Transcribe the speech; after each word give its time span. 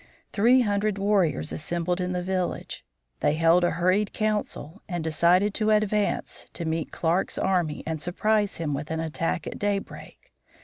Three 0.33 0.61
hundred 0.61 0.97
warriors 0.97 1.51
assembled 1.51 2.01
in 2.01 2.11
the 2.11 2.23
village. 2.23 2.83
They 3.19 3.35
held 3.35 3.63
a 3.63 3.69
hurried 3.69 4.13
council 4.13 4.81
and 4.89 5.03
decided 5.03 5.53
to 5.53 5.69
advance 5.69 6.47
to 6.53 6.65
meet 6.65 6.91
Clark's 6.91 7.37
army 7.37 7.83
and 7.85 8.01
surprise 8.01 8.59
it 8.59 8.71
with 8.71 8.89
an 8.89 8.99
attack 8.99 9.45
at 9.45 9.59
daybreak. 9.59 10.33